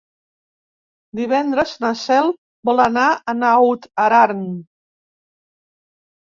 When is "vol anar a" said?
2.71-3.37